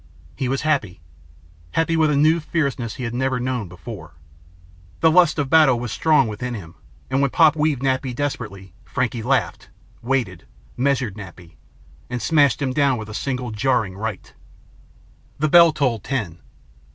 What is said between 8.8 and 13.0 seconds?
Frankie laughed, waited, measured Nappy. And smashed him down